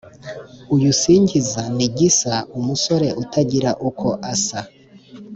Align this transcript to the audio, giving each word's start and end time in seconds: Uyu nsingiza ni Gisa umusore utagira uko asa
Uyu 0.75 0.89
nsingiza 0.95 1.61
ni 1.75 1.87
Gisa 1.97 2.35
umusore 2.59 3.07
utagira 3.23 3.71
uko 3.89 4.07
asa 4.33 4.59